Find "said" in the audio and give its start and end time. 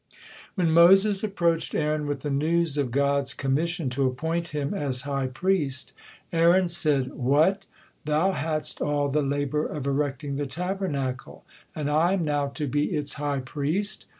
6.69-7.13